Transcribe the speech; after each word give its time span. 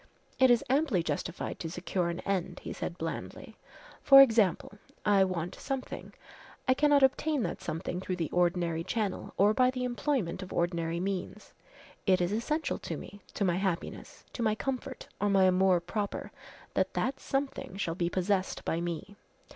"It 0.39 0.49
is 0.49 0.63
amply 0.67 1.03
justified 1.03 1.59
to 1.59 1.69
secure 1.69 2.09
an 2.09 2.21
end," 2.21 2.61
he 2.63 2.73
said 2.73 2.97
blandly. 2.97 3.55
"For 4.01 4.19
example 4.19 4.79
I 5.05 5.23
want 5.23 5.53
something 5.53 6.13
I 6.67 6.73
cannot 6.73 7.03
obtain 7.03 7.43
that 7.43 7.61
something 7.61 8.01
through 8.01 8.15
the 8.15 8.31
ordinary 8.31 8.83
channel 8.83 9.35
or 9.37 9.53
by 9.53 9.69
the 9.69 9.83
employment 9.83 10.41
of 10.41 10.51
ordinary 10.51 10.99
means. 10.99 11.53
It 12.07 12.19
is 12.19 12.31
essential 12.31 12.79
to 12.79 12.97
me, 12.97 13.21
to 13.35 13.45
my 13.45 13.57
happiness, 13.57 14.23
to 14.33 14.41
my 14.41 14.55
comfort, 14.55 15.07
or 15.19 15.29
my 15.29 15.43
amour 15.43 15.79
propre, 15.79 16.31
that 16.73 16.95
that 16.95 17.19
something 17.19 17.77
shall 17.77 17.93
be 17.93 18.09
possessed 18.09 18.65
by 18.65 18.81
me. 18.81 19.15